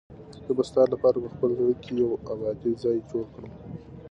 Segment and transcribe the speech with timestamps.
[0.45, 3.51] زه به ستا لپاره په خپل زړه کې یو ابدي ځای جوړ کړم.